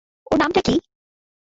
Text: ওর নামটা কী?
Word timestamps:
ওর 0.27 0.37
নামটা 0.39 0.61
কী? 0.65 0.75